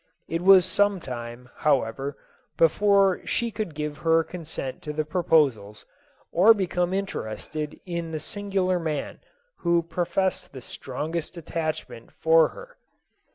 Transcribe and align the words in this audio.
It 0.27 0.41
was 0.41 0.65
sometime, 0.65 1.49
however, 1.57 2.17
before 2.57 3.21
she 3.23 3.51
could 3.51 3.75
give 3.75 3.99
her 3.99 4.23
con 4.23 4.45
sent 4.45 4.81
to 4.81 4.93
the 4.93 5.05
proposals, 5.05 5.85
or 6.31 6.55
become 6.55 6.91
interested 6.91 7.79
in 7.85 8.09
the 8.11 8.19
sin 8.19 8.49
gular 8.49 8.81
man 8.81 9.19
who 9.59 9.83
professed 9.83 10.53
the 10.53 10.61
strongest 10.61 11.37
attachment 11.37 12.09
for 12.13 12.47
238 12.49 12.49
JOSEPHINE. 12.49 12.67
her. 12.67 12.77